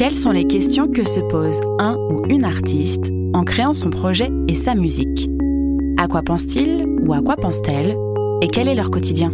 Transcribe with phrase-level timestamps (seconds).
[0.00, 4.30] Quelles sont les questions que se pose un ou une artiste en créant son projet
[4.48, 5.28] et sa musique?
[5.98, 7.98] À quoi pense-t-il ou à quoi pense-t-elle?
[8.40, 9.30] Et quel est leur quotidien?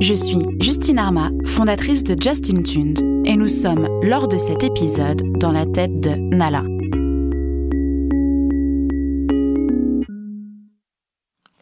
[0.00, 5.20] Je suis Justine Arma, fondatrice de Justin Tuned, et nous sommes, lors de cet épisode,
[5.40, 6.62] dans la tête de Nala.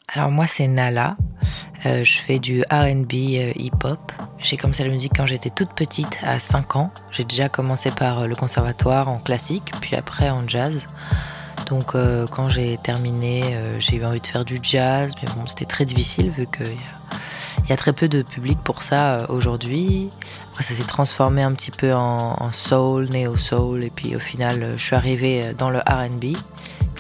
[0.07, 1.17] Alors moi c'est Nala,
[1.85, 4.13] euh, je fais du RB euh, hip-hop.
[4.39, 6.91] J'ai commencé la musique quand j'étais toute petite, à 5 ans.
[7.11, 10.87] J'ai déjà commencé par euh, le conservatoire en classique, puis après en jazz.
[11.67, 11.97] Donc
[12.31, 13.43] quand j'ai terminé,
[13.81, 16.77] j'ai eu envie de faire du jazz, mais bon, c'était très difficile vu qu'il
[17.69, 20.11] y, a très peu de public pour ça aujourd'hui.
[20.53, 24.85] Après, ça s'est transformé un petit peu en soul, néo-soul, et puis au final, je
[24.85, 26.37] suis arrivée dans le RB.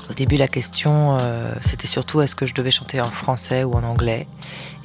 [0.08, 3.74] Au début, la question, euh, c'était surtout est-ce que je devais chanter en français ou
[3.74, 4.28] en anglais?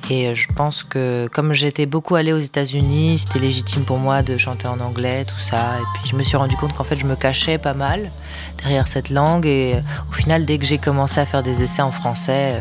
[0.10, 4.24] Et euh, je pense que comme j'étais beaucoup allée aux États-Unis, c'était légitime pour moi
[4.24, 5.78] de chanter en anglais, tout ça.
[5.80, 8.10] Et puis je me suis rendu compte qu'en fait, je me cachais pas mal
[8.60, 9.46] derrière cette langue.
[9.46, 12.56] Et euh, au final, dès que j'ai commencé à faire des essais en français,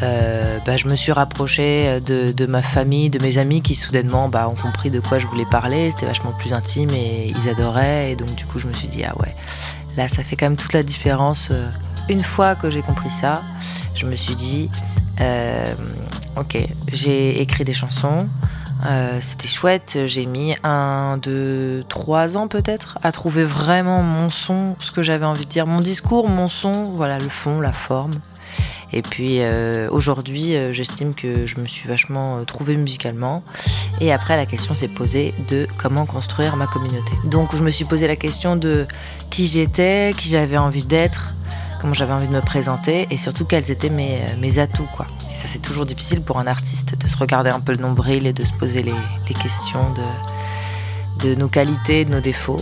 [0.00, 4.48] bah, je me suis rapprochée de, de, ma famille, de mes amis qui soudainement bah,
[4.48, 5.90] ont compris de quoi je voulais parler.
[5.90, 8.12] C'était vachement plus intime et ils adoraient.
[8.12, 9.34] Et donc du coup, je me suis dit ah ouais,
[9.96, 11.50] Là, ça fait quand même toute la différence.
[11.50, 11.70] Euh,
[12.08, 13.42] une fois que j'ai compris ça,
[13.94, 14.70] je me suis dit,
[15.20, 15.64] euh,
[16.36, 16.58] ok,
[16.92, 18.28] j'ai écrit des chansons.
[18.84, 24.76] Euh, c'était chouette, j'ai mis un, deux, trois ans peut-être à trouver vraiment mon son,
[24.78, 28.12] ce que j'avais envie de dire, mon discours, mon son, voilà le fond, la forme.
[28.92, 33.42] Et puis euh, aujourd'hui, euh, j'estime que je me suis vachement euh, trouvée musicalement.
[34.00, 37.12] Et après, la question s'est posée de comment construire ma communauté.
[37.24, 38.86] Donc je me suis posé la question de
[39.30, 41.34] qui j'étais, qui j'avais envie d'être,
[41.80, 44.88] comment j'avais envie de me présenter et surtout quels étaient mes, mes atouts.
[44.94, 45.06] Quoi.
[45.30, 48.26] Et ça, c'est toujours difficile pour un artiste de se regarder un peu le nombril
[48.26, 48.94] et de se poser les,
[49.28, 52.60] les questions de, de nos qualités, de nos défauts.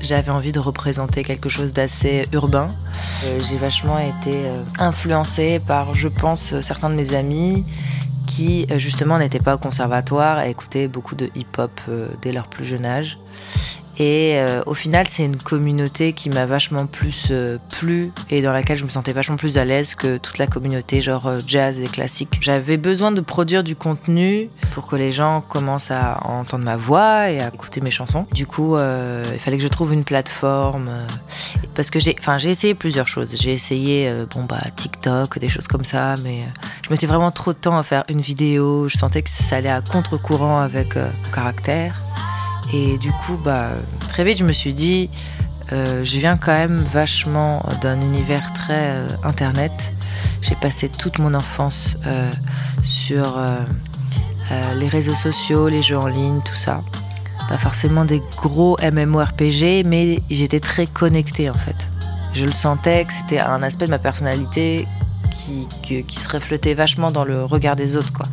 [0.00, 2.70] J'avais envie de représenter quelque chose d'assez urbain.
[3.24, 7.64] Euh, j'ai vachement été euh, influencée par, je pense, certains de mes amis
[8.26, 12.64] qui justement n'étaient pas au conservatoire et écoutaient beaucoup de hip-hop euh, dès leur plus
[12.64, 13.18] jeune âge.
[13.98, 18.52] Et euh, au final, c'est une communauté qui m'a vachement plus euh, plu et dans
[18.52, 21.78] laquelle je me sentais vachement plus à l'aise que toute la communauté genre euh, jazz
[21.78, 22.38] et classique.
[22.40, 27.30] J'avais besoin de produire du contenu pour que les gens commencent à entendre ma voix
[27.30, 28.26] et à écouter mes chansons.
[28.32, 30.90] Du coup, il fallait que je trouve une plateforme
[31.74, 33.34] parce que j'ai, enfin, j'ai essayé plusieurs choses.
[33.38, 36.40] J'ai essayé, bon bah TikTok, des choses comme ça, mais
[36.82, 38.88] je mettais vraiment trop de temps à faire une vidéo.
[38.88, 42.00] Je sentais que ça allait à contre-courant avec mon caractère.
[42.72, 43.70] Et du coup, bah,
[44.08, 45.10] très vite, je me suis dit,
[45.72, 49.92] euh, je viens quand même vachement d'un univers très euh, internet.
[50.40, 52.30] J'ai passé toute mon enfance euh,
[52.84, 53.40] sur
[54.76, 56.82] les réseaux sociaux, les jeux en ligne, tout ça.
[57.48, 61.76] Pas forcément des gros MMORPG, mais j'étais très connectée en fait.
[62.34, 64.86] Je le sentais que c'était un aspect de ma personnalité
[65.34, 68.26] qui, qui, qui, se reflétait vachement dans le regard des autres, quoi.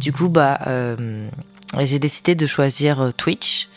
[0.00, 0.58] Du coup, bah,
[1.80, 3.68] j'ai décidé de choisir euh, Twitch,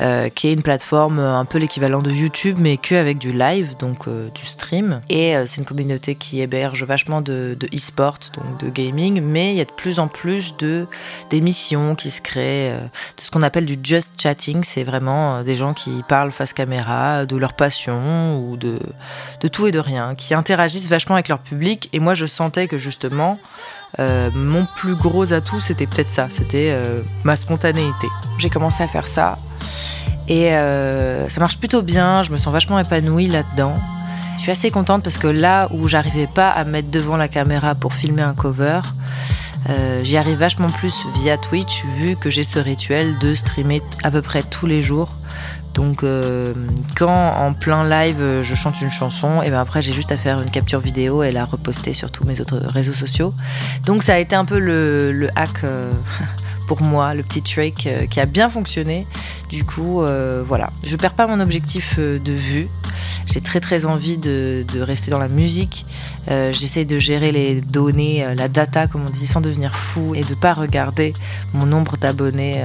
[0.00, 3.30] euh, qui est une plateforme euh, un peu l'équivalent de YouTube, mais que avec du
[3.30, 5.00] live, donc euh, du stream.
[5.08, 9.60] Et c'est une communauté qui héberge vachement de, e-sport, donc de gaming, mais il y
[9.60, 10.56] a de plus en plus
[11.30, 14.64] d'émissions qui se créent, de ce qu'on appelle du just chatting.
[14.64, 18.80] C'est vraiment des gens qui parlent face caméra de leur passion ou de,
[19.40, 21.88] de tout et de rien, qui interagissent vachement avec leur public.
[21.92, 23.38] Et moi, je sentais que justement,
[23.98, 26.76] mon plus gros atout, c'était peut-être ça, c'était
[27.22, 28.08] ma spontanéité.
[28.38, 29.38] J'ai commencé à faire ça
[30.28, 33.74] et euh, ça marche plutôt bien, je me sens vachement épanouie là-dedans.
[34.36, 37.74] Je suis assez contente parce que là où j'arrivais pas à mettre devant la caméra
[37.74, 38.80] pour filmer un cover,
[39.70, 44.10] euh, j'y arrive vachement plus via Twitch vu que j'ai ce rituel de streamer à
[44.10, 45.14] peu près tous les jours.
[45.74, 46.54] Donc euh,
[46.96, 50.40] quand en plein live je chante une chanson, et ben après j'ai juste à faire
[50.40, 53.34] une capture vidéo et la reposter sur tous mes autres réseaux sociaux.
[53.84, 55.64] Donc ça a été un peu le, le hack
[56.68, 59.04] pour moi, le petit trick qui a bien fonctionné.
[59.54, 62.66] Du coup, euh, voilà, je perds pas mon objectif euh, de vue.
[63.26, 65.86] J'ai très très envie de, rester dans la musique.
[66.28, 70.24] Euh, J'essaie de gérer les données, la data, comme on dit, sans devenir fou et
[70.24, 71.12] de pas regarder
[71.52, 72.64] mon nombre d'abonnés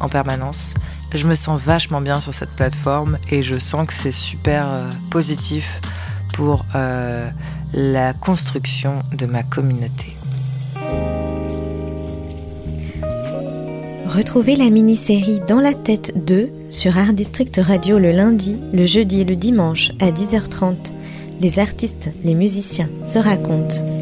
[0.00, 0.72] en permanence.
[1.14, 4.68] Je me sens vachement bien sur cette plateforme et je sens que c'est super
[5.10, 5.82] positif
[6.32, 10.16] pour la construction de ma communauté.
[14.14, 19.22] Retrouvez la mini-série Dans la tête 2 sur Art District Radio le lundi, le jeudi
[19.22, 20.92] et le dimanche à 10h30.
[21.40, 24.01] Les artistes, les musiciens se racontent.